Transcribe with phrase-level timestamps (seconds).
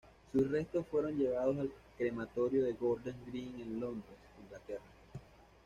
[0.31, 4.81] Sus restos fueron llevados al Crematorio de Golders Green en Londres, Inglaterra.